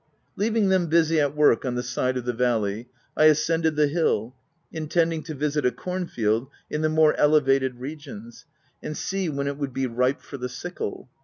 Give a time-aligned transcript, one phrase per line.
[0.35, 4.35] Leaving them busy at work on the side of the valley, I ascended the hill,
[4.71, 8.47] intending to visit a corn field in the more elevated regions,
[8.81, 11.07] and see when it would be ripe for the sickle.